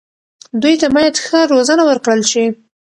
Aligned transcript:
دوی 0.61 0.75
ته 0.81 0.87
باید 0.95 1.15
ښه 1.25 1.39
روزنه 1.53 1.83
ورکړل 1.85 2.21
شي. 2.31 2.45